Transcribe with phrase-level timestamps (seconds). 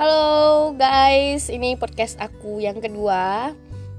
[0.00, 3.52] Halo guys, ini podcast aku yang kedua.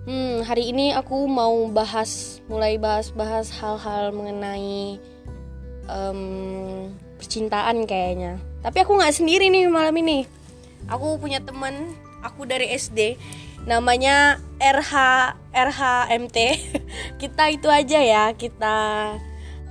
[0.10, 4.98] Hmm, hari ini aku mau bahas, mulai bahas-bahas hal-hal mengenai
[5.86, 6.90] em,
[7.22, 8.42] percintaan kayaknya.
[8.66, 10.26] Tapi aku nggak sendiri nih malam ini.
[10.90, 11.94] Aku punya temen,
[12.26, 13.22] aku dari SD,
[13.70, 14.98] namanya RH
[15.54, 16.38] RHMT.
[17.22, 18.78] kita itu aja ya, kita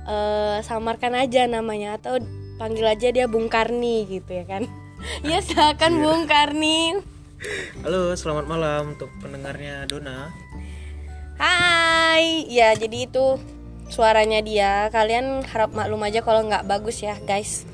[0.07, 2.23] eh, samarkan aja namanya atau
[2.55, 4.80] panggil aja dia Bung Karni gitu ya kan.
[5.27, 7.01] Ya silakan Bung Karni.
[7.81, 10.29] Halo, selamat malam untuk pendengarnya Dona.
[11.41, 13.41] Hai, ya jadi itu
[13.89, 14.93] suaranya dia.
[14.93, 17.65] Kalian harap maklum aja kalau nggak bagus ya guys.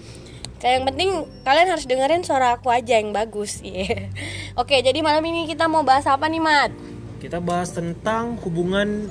[0.58, 1.10] Kayak yang penting
[1.44, 3.60] kalian harus dengerin suara aku aja yang bagus.
[3.68, 4.08] Iya.
[4.56, 6.72] Oke, jadi malam ini kita mau bahas apa nih, Mat?
[7.22, 9.06] Kita bahas tentang hubungan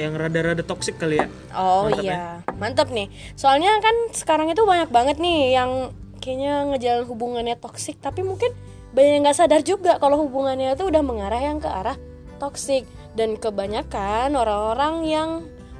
[0.00, 1.28] yang rada-rada toksik kali ya.
[1.52, 3.12] Oh Mantap iya, mantap nih.
[3.36, 8.52] Soalnya kan sekarang itu banyak banget nih yang kayaknya ngejalan hubungannya toksik, tapi mungkin
[8.94, 11.96] banyak yang nggak sadar juga kalau hubungannya itu udah mengarah yang ke arah
[12.38, 12.84] toksik.
[13.10, 15.30] Dan kebanyakan orang-orang yang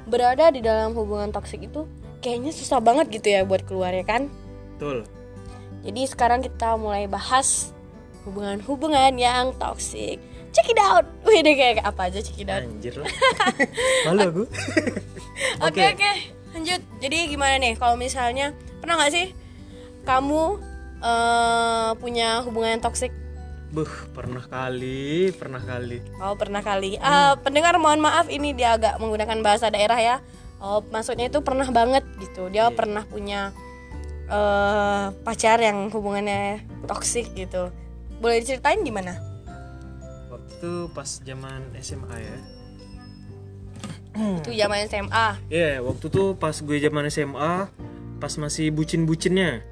[0.03, 1.87] berada di dalam hubungan toksik itu
[2.19, 4.27] kayaknya susah banget gitu ya buat keluar ya kan.
[4.75, 5.07] Betul.
[5.81, 7.73] Jadi sekarang kita mulai bahas
[8.27, 10.21] hubungan-hubungan yang toksik.
[10.51, 11.07] Check it out.
[11.25, 12.61] Wih, deh kayak apa aja check it out.
[12.61, 13.09] Anjir lah.
[14.11, 14.43] Malu aku.
[15.65, 16.11] Oke oke
[16.51, 16.81] lanjut.
[16.99, 19.27] Jadi gimana nih kalau misalnya pernah nggak sih
[20.03, 20.59] kamu
[21.01, 23.13] eh, punya hubungan yang toksik?
[23.71, 26.03] Buh, pernah kali, pernah kali.
[26.19, 26.99] Oh pernah kali.
[26.99, 30.15] Ah, pendengar mohon maaf ini dia agak menggunakan bahasa daerah ya.
[30.59, 32.51] Oh maksudnya itu pernah banget gitu.
[32.51, 33.55] Dia pernah punya
[34.27, 37.71] eh pacar yang hubungannya toksik gitu.
[38.19, 39.17] Boleh diceritain gimana?
[40.27, 42.37] Waktu pas zaman SMA ya.
[44.43, 45.27] Itu zaman SMA.
[45.47, 47.71] Iya, waktu tuh pas gue zaman SMA,
[48.19, 49.63] pas masih bucin-bucinnya.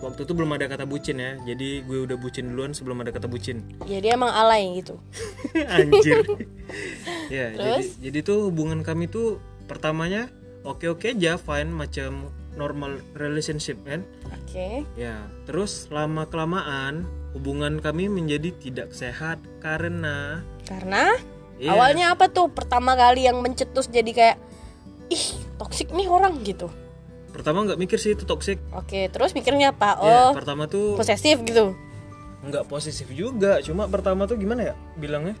[0.00, 3.28] Waktu itu belum ada kata bucin ya, jadi gue udah bucin duluan sebelum ada kata
[3.28, 3.62] bucin.
[3.84, 4.96] Ya dia emang alay gitu.
[5.76, 6.24] Anjir.
[7.36, 9.36] ya, jadi jadi tuh hubungan kami tuh
[9.68, 10.32] pertamanya
[10.64, 14.00] oke-oke aja, fine macam normal relationship kan.
[14.40, 14.88] Oke.
[14.96, 17.04] Ya, terus lama kelamaan
[17.36, 21.14] hubungan kami menjadi tidak sehat karena Karena
[21.60, 21.76] Iya.
[21.76, 24.36] awalnya apa tuh pertama kali yang mencetus jadi kayak
[25.12, 25.26] ih
[25.60, 26.72] toksik nih orang gitu.
[27.30, 28.58] Pertama nggak mikir sih itu toxic.
[28.70, 29.96] Oke, terus mikirnya apa?
[29.98, 31.72] Ya, Oh, pertama tuh posesif gitu.
[32.40, 35.36] nggak posesif juga, cuma pertama tuh gimana ya bilangnya?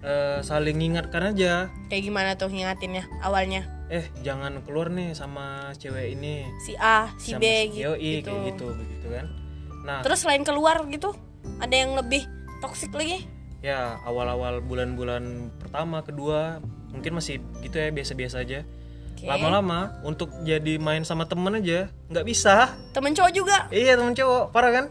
[0.00, 1.70] Eh, saling ngingatkan aja.
[1.86, 3.62] Kayak gimana tuh ngingatinnya awalnya?
[3.86, 6.42] Eh, jangan keluar nih sama cewek ini.
[6.58, 7.86] Si A, si sama B si- gitu.
[7.86, 9.26] Yoi, kayak gitu begitu kan.
[9.82, 11.14] Nah, Terus selain keluar gitu,
[11.58, 12.26] ada yang lebih
[12.58, 13.26] toksik lagi?
[13.60, 15.22] ya awal-awal bulan-bulan
[15.54, 16.58] pertama kedua
[16.90, 18.66] mungkin masih gitu ya biasa-biasa aja
[19.22, 19.30] Oke.
[19.30, 23.56] lama-lama untuk jadi main sama temen aja nggak bisa Temen cowok juga?
[23.70, 24.86] iya temen cowok parah kan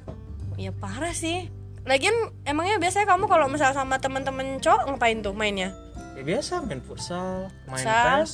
[0.55, 1.49] Ya parah sih.
[1.81, 5.73] Lagian emangnya biasanya kamu kalau misal sama temen-temen cowok ngapain tuh mainnya?
[6.11, 8.19] ya biasa main futsal main Futsal.
[8.21, 8.31] PES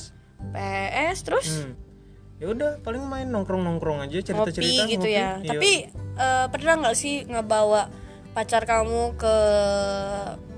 [0.52, 1.72] PS terus hmm.
[2.36, 5.14] ya udah paling main nongkrong-nongkrong aja ngopi cerita-cerita gitu ngopi.
[5.14, 5.28] ya.
[5.40, 5.48] Iya.
[5.48, 5.72] Tapi
[6.14, 7.88] eh, pernah nggak sih ngebawa
[8.30, 9.34] pacar kamu ke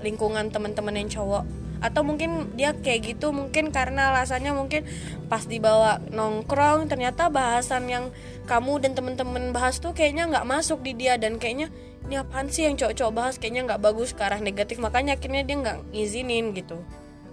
[0.01, 1.43] lingkungan teman-teman yang cowok?
[1.81, 4.85] Atau mungkin dia kayak gitu mungkin karena alasannya mungkin
[5.27, 8.05] pas dibawa nongkrong ternyata bahasan yang
[8.45, 11.73] kamu dan temen-temen bahas tuh kayaknya nggak masuk di dia dan kayaknya
[12.05, 15.55] ini apaan sih yang cowok-cowok bahas kayaknya nggak bagus ke arah negatif makanya akhirnya dia
[15.57, 16.77] nggak ngizinin gitu.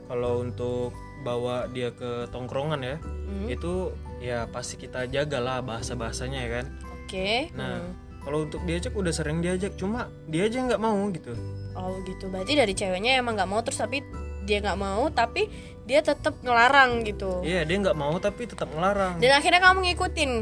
[0.07, 2.97] kalau untuk bawa dia ke tongkrongan ya
[3.29, 3.45] Hmm.
[3.45, 6.67] itu ya pasti kita jagalah bahasa-bahasanya ya kan
[7.05, 7.53] Oke.
[7.53, 7.93] nah Hmm.
[8.25, 11.37] kalau untuk diajak udah sering diajak cuma dia aja nggak mau gitu
[11.75, 12.27] Oh gitu.
[12.27, 14.01] Berarti dari ceweknya emang nggak mau terus tapi
[14.49, 15.53] dia nggak mau tapi
[15.85, 17.45] dia tetap ngelarang gitu.
[17.45, 19.21] Iya dia nggak mau tapi tetap ngelarang.
[19.21, 20.33] Dan akhirnya kamu ngikutin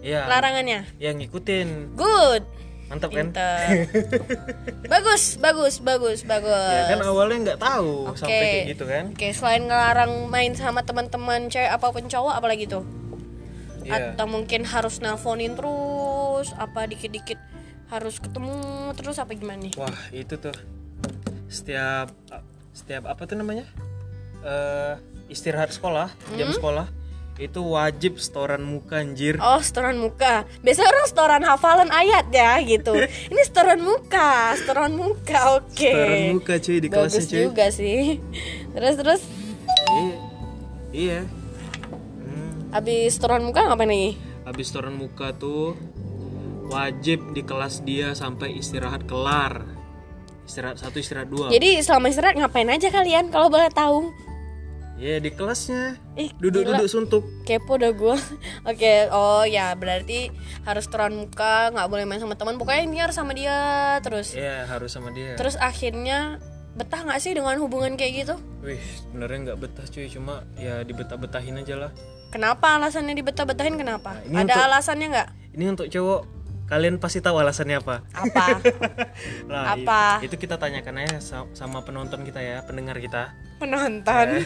[0.00, 0.24] Iya.
[0.24, 0.88] larangannya.
[0.96, 1.68] Yang ngikutin.
[1.92, 2.42] Good.
[2.90, 3.30] Mantap kan?
[4.90, 6.74] Bagus, bagus, bagus, bagus.
[6.74, 8.18] Ya kan awalnya nggak tahu Oke.
[8.18, 9.04] sampai kayak gitu kan?
[9.14, 12.82] Oke, selain ngelarang main sama teman-teman cewek apa pun cowok apalagi tuh?
[13.86, 14.16] Iya.
[14.18, 17.38] Atau mungkin harus nelponin terus, apa dikit-dikit
[17.94, 18.58] harus ketemu
[18.98, 19.74] terus apa gimana nih?
[19.78, 20.54] Wah itu tuh
[21.46, 22.10] setiap
[22.70, 23.66] setiap apa tuh namanya
[24.40, 24.94] eh
[25.26, 26.56] istirahat sekolah jam Hmm?
[26.56, 26.86] sekolah
[27.38, 29.40] itu wajib setoran muka anjir.
[29.40, 30.44] Oh, setoran muka.
[30.60, 32.92] Biasanya orang setoran hafalan ayat ya gitu.
[33.32, 35.56] Ini setoran muka, setoran muka.
[35.56, 35.88] Oke.
[35.88, 37.40] Setoran muka cuy di kelasnya Bagus cuy.
[37.40, 38.20] juga sih.
[38.70, 39.20] Terus terus
[39.88, 40.16] Iya.
[40.92, 41.20] Iya.
[42.20, 42.52] Hmm.
[42.70, 44.20] habis setoran muka ngapain lagi?
[44.44, 45.80] Habis setoran muka tuh
[46.68, 49.64] wajib di kelas dia sampai istirahat kelar.
[50.50, 51.46] Istirahat satu istirahat dua.
[51.48, 54.10] Jadi selama istirahat ngapain aja kalian kalau boleh tahu?
[54.98, 55.96] Ya di kelasnya.
[56.12, 57.22] Ih, Duduk-duduk suntuk.
[57.42, 58.16] kepo dah gue
[58.68, 60.28] oke oh ya berarti
[60.62, 63.56] harus turun muka nggak boleh main sama teman pokoknya ini harus sama dia
[64.00, 65.34] terus Iya harus sama dia.
[65.34, 66.36] terus akhirnya
[66.72, 71.56] betah nggak sih dengan hubungan kayak gitu Wih sebenarnya nggak betah cuy cuma ya dibetah-betahin
[71.56, 71.90] aja lah.
[72.28, 76.20] kenapa alasannya dibetah-betahin kenapa Nah, ada untuk- alasannya nggak Ini untuk cowok
[76.70, 78.06] kalian pasti tahu alasannya apa.
[78.10, 78.62] apa
[79.44, 80.02] Lah, i- Apa?
[80.22, 83.34] Itu kita tanyakan aja sa- sama penonton kita ya, pendengar kita.
[83.58, 84.40] penonton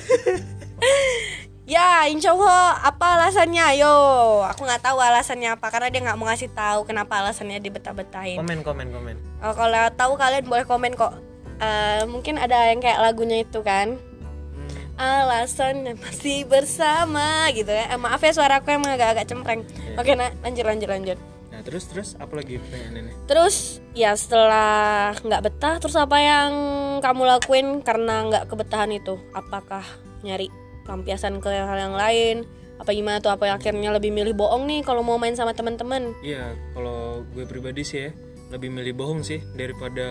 [1.65, 3.95] ya insya Allah apa alasannya yo
[4.43, 8.61] aku nggak tahu alasannya apa karena dia nggak mau ngasih tahu kenapa alasannya dibetah-betahin Komen
[8.61, 9.17] komen komen.
[9.39, 11.15] Oh, kalau tahu kalian boleh komen kok.
[11.57, 13.95] Eh, mungkin ada yang kayak lagunya itu kan.
[13.95, 17.87] Hmm, Alasan masih bersama gitu ya.
[17.87, 19.63] Eh, maaf ya suara aku emang agak-agak cempreng.
[19.95, 21.19] Oke, nah lanjut lanjut lanjut.
[21.65, 23.15] Terus terus apa lagi pertanyaannya?
[23.25, 26.53] Terus ya setelah nggak betah, terus apa yang
[27.01, 29.17] kamu lakuin karena nggak kebetahan itu?
[29.33, 29.85] Apakah
[30.21, 30.53] nyari
[30.85, 32.45] pelampiasan ke hal yang lain?
[32.77, 33.33] Apa gimana tuh?
[33.33, 36.13] Apa akhirnya lebih milih bohong nih kalau mau main sama teman-teman?
[36.21, 38.11] Iya kalau gue pribadi sih ya
[38.53, 40.07] lebih milih bohong sih daripada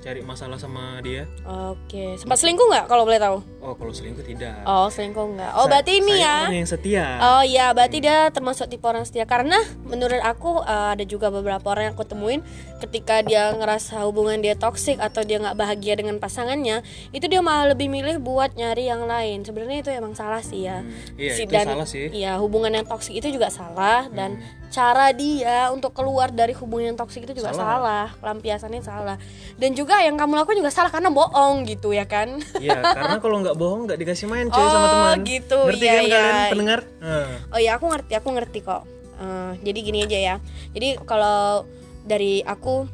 [0.00, 1.28] cari masalah sama dia.
[1.44, 3.38] Oke, sempat selingkuh nggak kalau boleh tahu?
[3.60, 4.64] Oh kalau selingkuh tidak.
[4.64, 5.52] Oh selingkuh nggak?
[5.54, 6.34] Oh Sa- berarti ini saya ya?
[6.42, 7.06] orang yang setia.
[7.18, 11.62] Oh iya, berarti dia termasuk tipe orang setia karena menurut aku eh, ada juga beberapa
[11.66, 12.40] orang yang aku temuin
[12.80, 16.80] ketika dia ngerasa hubungan dia toksik atau dia nggak bahagia dengan pasangannya,
[17.10, 19.44] itu dia malah lebih milih buat nyari yang lain.
[19.44, 20.80] Sebenarnya itu emang salah sih ya.
[20.80, 22.08] Hmm, iya Si- itu dan- salah sih.
[22.08, 22.16] Hmm.
[22.16, 26.98] Iya, hubungan yang toksik itu juga salah dan cara dia untuk keluar dari hubungan yang
[26.98, 27.66] toksik itu juga Salah.
[27.66, 29.16] salah, pelampiasannya salah.
[29.54, 32.38] Dan juga yang kamu lakukan juga salah karena bohong gitu ya kan?
[32.56, 35.18] Iya karena kalau nggak bohong nggak dikasih main cuy Oh, sama teman.
[35.26, 36.14] gitu, Ngerti iya, kan iya.
[36.14, 36.80] kalian pendengar?
[37.02, 37.28] Nah.
[37.50, 38.82] Oh iya aku ngerti, aku ngerti kok.
[39.20, 40.34] Eh, jadi gini aja ya.
[40.70, 41.66] Jadi kalau
[42.00, 42.86] dari aku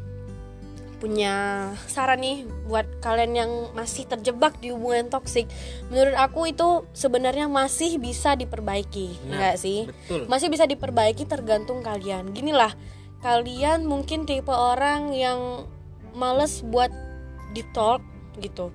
[0.96, 5.44] punya saran nih buat kalian yang masih terjebak di hubungan toksik.
[5.92, 9.86] Menurut aku itu sebenarnya masih bisa diperbaiki, Nah, enggak sih?
[9.86, 10.24] Betul.
[10.26, 12.32] Masih bisa diperbaiki tergantung kalian.
[12.32, 12.72] Gini lah,
[13.20, 15.68] kalian mungkin tipe orang yang
[16.16, 16.88] males buat
[17.52, 18.00] di talk
[18.40, 18.72] gitu.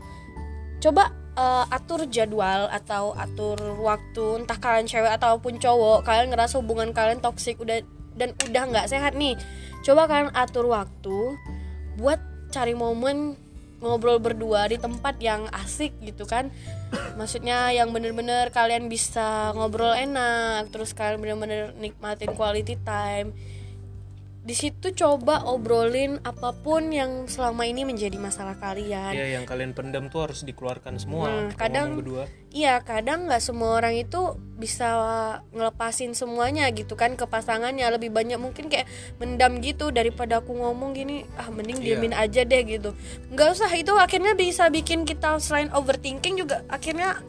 [0.81, 6.93] Coba eh, atur jadwal atau atur waktu entah kalian cewek ataupun cowok kalian ngerasa hubungan
[6.93, 7.81] kalian toksik udah
[8.15, 9.39] dan udah nggak sehat nih
[9.87, 11.39] coba kalian atur waktu
[11.95, 12.19] buat
[12.51, 13.35] cari momen
[13.81, 16.53] ngobrol berdua di tempat yang asik gitu kan.
[17.17, 23.33] Maksudnya yang bener-bener kalian bisa ngobrol enak terus kalian bener-bener nikmatin quality time
[24.41, 29.77] di situ coba obrolin apa pun yang selama ini menjadi masalah kalian Iya yang kalian
[29.77, 31.29] pendam tuh harus dikeluarkan semua.
[31.29, 32.25] Nah, kalau kadang- berdua.
[32.49, 34.89] Iya, kadang nggak semua orang itu bisa
[35.53, 37.85] ngelepasin semuanya gitu kan ke pasangannya.
[37.93, 38.89] Lebih banyak mungkin kayak
[39.21, 42.01] mendam gitu daripada aku ngomong gini, ah mending Iya.
[42.01, 42.97] diemin aja deh gitu.
[43.29, 47.21] Nggak usah itu akhirnya bisa bikin kita selain overthinking juga akhirnya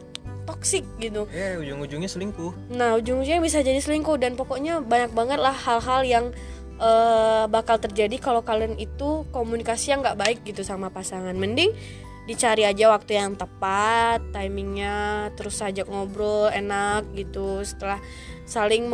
[0.43, 1.29] toxic gitu.
[1.31, 2.73] Ya ujung-ujungnya selingkuh.
[2.73, 6.27] Nah, ujung-ujungnya bisa jadi selingkuh dan pokoknya banyak banget lah hal-hal yang
[6.79, 11.35] eh, bakal terjadi kalau kalian itu komunikasi yang nggak baik gitu sama pasangan.
[11.35, 11.73] Mending
[12.23, 17.67] dicari aja waktu yang tepat, timingnya, terus ajak ngobrol enak gitu.
[17.67, 17.99] Setelah
[18.47, 18.87] saling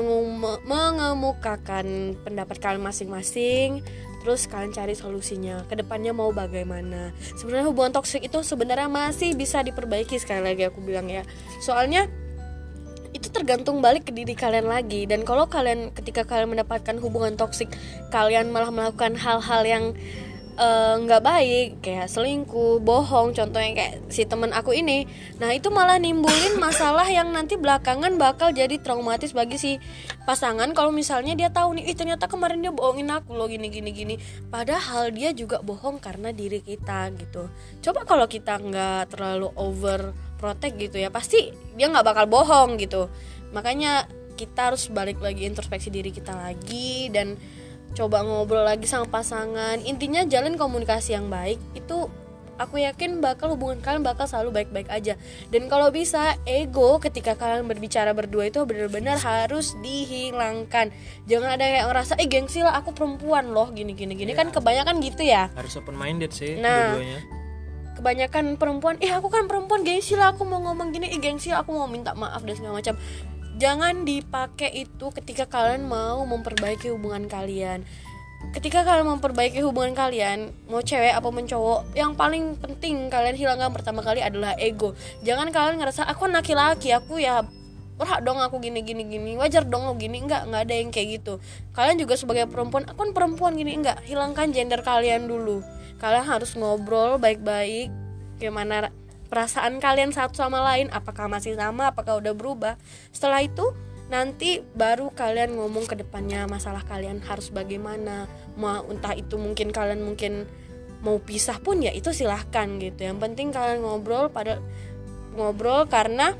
[0.64, 3.84] mengemukakan pendapat kalian masing-masing,
[4.24, 5.64] terus kalian cari solusinya.
[5.68, 7.12] Ke depannya mau bagaimana?
[7.36, 11.20] Sebenarnya hubungan toksik itu sebenarnya masih bisa diperbaiki sekali lagi aku bilang ya.
[11.60, 12.08] Soalnya
[13.18, 17.66] itu tergantung balik ke diri kalian lagi dan kalau kalian ketika kalian mendapatkan hubungan toksik
[18.14, 19.84] kalian malah melakukan hal-hal yang
[20.58, 25.06] eh, nggak baik kayak selingkuh, bohong, contohnya kayak si temen aku ini.
[25.38, 29.72] Nah itu malah nimbulin masalah yang nanti belakangan bakal jadi traumatis bagi si
[30.26, 33.90] pasangan kalau misalnya dia tahu nih, ih ternyata kemarin dia bohongin aku loh gini gini
[33.94, 34.14] gini.
[34.50, 37.46] Padahal dia juga bohong karena diri kita gitu.
[37.80, 43.10] Coba kalau kita nggak terlalu over protect gitu ya, pasti dia nggak bakal bohong gitu.
[43.50, 44.06] Makanya
[44.38, 47.34] kita harus balik lagi introspeksi diri kita lagi dan
[47.98, 49.82] coba ngobrol lagi sama pasangan.
[49.82, 52.06] Intinya jalin komunikasi yang baik itu
[52.58, 55.14] aku yakin bakal hubungan kalian bakal selalu baik-baik aja.
[55.48, 60.90] Dan kalau bisa ego ketika kalian berbicara berdua itu benar-benar harus dihilangkan.
[61.30, 64.98] Jangan ada yang ngerasa eh gengsi lah aku perempuan loh gini gini gini kan kebanyakan
[65.00, 65.48] gitu ya.
[65.54, 66.98] Harus open minded sih Nah.
[67.98, 71.74] Kebanyakan perempuan eh aku kan perempuan gengsi lah aku mau ngomong gini eh gengsi aku
[71.74, 72.94] mau minta maaf dan segala macam.
[73.58, 77.82] Jangan dipakai itu ketika kalian mau memperbaiki hubungan kalian.
[78.54, 83.98] Ketika kalian memperbaiki hubungan kalian mau cewek apa cowok yang paling penting kalian hilangkan pertama
[84.06, 84.94] kali adalah ego.
[85.26, 87.42] Jangan kalian ngerasa aku kan laki-laki aku ya
[87.98, 89.34] berhak dong aku gini gini gini.
[89.34, 90.22] Wajar dong lo gini.
[90.22, 91.42] Enggak enggak ada yang kayak gitu.
[91.74, 93.74] Kalian juga sebagai perempuan aku kan perempuan gini.
[93.74, 95.60] Enggak hilangkan gender kalian dulu.
[95.98, 97.90] Kalian harus ngobrol baik-baik.
[98.38, 98.94] Gimana
[99.26, 100.88] perasaan kalian satu sama lain.
[100.94, 102.78] Apakah masih sama apakah udah berubah.
[103.10, 103.74] Setelah itu
[104.08, 108.30] nanti baru kalian ngomong ke depannya masalah kalian harus bagaimana.
[108.54, 110.46] Mau entah itu mungkin kalian mungkin
[111.02, 113.10] mau pisah pun ya itu silahkan gitu.
[113.10, 114.62] Yang penting kalian ngobrol pada
[115.34, 116.34] ngobrol karena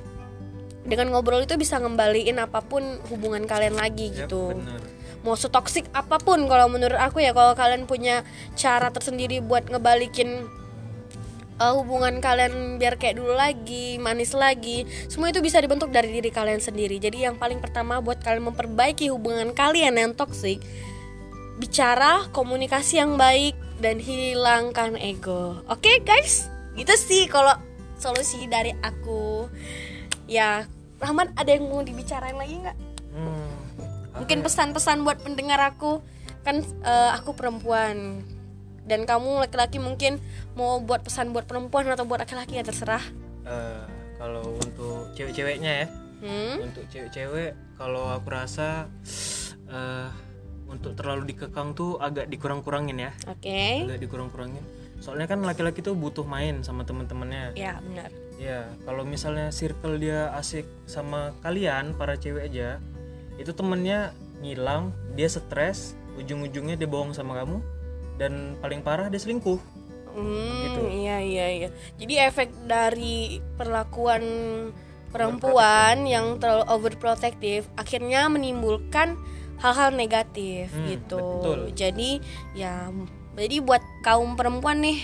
[0.89, 4.81] dengan ngobrol itu bisa ngembaliin apa pun hubungan kalian lagi gitu bener.
[5.21, 8.25] mau setoksik apa pun kalau menurut aku ya kalau kalian punya
[8.57, 10.49] cara tersendiri buat ngebalikin
[11.61, 14.87] uh, hubungan kalian biar kayak dulu lagi, manis lagi.
[15.11, 16.97] Semua itu bisa dibentuk dari diri kalian sendiri.
[16.97, 20.63] Jadi yang paling pertama buat kalian memperbaiki hubungan kalian yang toksik,
[21.59, 25.63] bicara komunikasi yang baik dan hilangkan ego.
[25.67, 26.47] Oke, okay, guys?
[26.79, 27.55] Gitu sih kalau
[27.99, 29.51] solusi dari aku.
[30.31, 32.77] Ya, Rahmat ada yang mau dibicarain lagi nggak?
[33.15, 33.51] Hmm,
[34.19, 36.03] Mungkin pesan-pesan buat pendengar aku.
[36.43, 38.23] Kan uh, aku perempuan
[38.89, 40.17] dan kamu laki-laki mungkin
[40.57, 43.05] mau buat pesan buat perempuan atau buat laki-laki ya terserah
[43.45, 43.85] uh,
[44.17, 45.87] kalau untuk cewek-ceweknya ya
[46.25, 46.73] hmm?
[46.73, 48.89] untuk cewek-cewek kalau aku rasa
[49.69, 50.09] uh,
[50.73, 53.85] untuk terlalu dikekang tuh agak dikurang-kurangin ya oke okay.
[53.85, 54.65] agak dikurang-kurangin
[54.99, 58.11] soalnya kan laki-laki tuh butuh main sama teman-temannya ya benar.
[58.39, 62.79] Ya kalau misalnya circle dia asik sama kalian para cewek aja
[63.39, 67.63] itu temennya ngilang dia stres ujung-ujungnya dia bohong sama kamu
[68.19, 69.59] dan paling parah dia selingkuh.
[70.19, 70.83] Hmm, gitu.
[70.91, 71.69] iya iya iya.
[71.95, 74.23] Jadi efek dari perlakuan
[75.09, 79.17] perempuan yang terlalu overprotective akhirnya menimbulkan
[79.59, 81.19] hal-hal negatif hmm, gitu.
[81.19, 81.61] betul.
[81.75, 82.11] jadi
[82.55, 82.93] ya
[83.39, 84.99] jadi buat kaum perempuan nih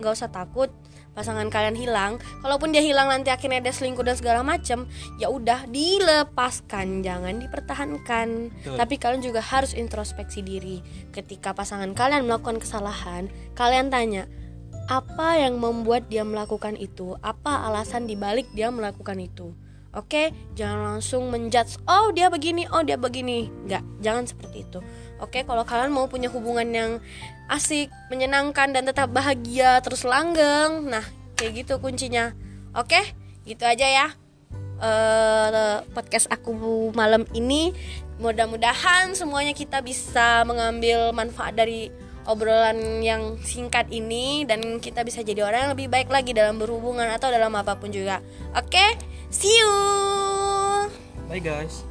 [0.00, 0.68] nggak usah takut
[1.12, 2.16] pasangan kalian hilang.
[2.40, 4.88] Kalaupun dia hilang nanti akhirnya ada selingkuh dan segala macem
[5.20, 8.28] ya udah dilepaskan jangan dipertahankan.
[8.52, 8.76] Betul.
[8.80, 10.80] tapi kalian juga harus introspeksi diri.
[11.12, 14.24] Ketika pasangan kalian melakukan kesalahan kalian tanya
[14.88, 17.14] apa yang membuat dia melakukan itu?
[17.20, 19.52] Apa alasan dibalik dia melakukan itu
[19.92, 21.76] Oke, jangan langsung menjudge.
[21.84, 23.52] Oh dia begini, oh dia begini.
[23.68, 24.80] Nggak, jangan seperti itu.
[25.20, 26.90] Oke, kalau kalian mau punya hubungan yang
[27.52, 31.04] asik, menyenangkan dan tetap bahagia terus langgeng, nah
[31.36, 32.32] kayak gitu kuncinya.
[32.72, 33.04] Oke,
[33.44, 34.06] gitu aja ya.
[34.80, 36.56] Uh, podcast aku
[36.96, 37.76] malam ini.
[38.16, 41.92] Mudah-mudahan semuanya kita bisa mengambil manfaat dari
[42.24, 47.10] obrolan yang singkat ini dan kita bisa jadi orang yang lebih baik lagi dalam berhubungan
[47.10, 48.22] atau dalam apa pun juga.
[48.54, 48.90] Oke, okay?
[49.32, 50.90] See you.
[51.28, 51.84] Bye guys.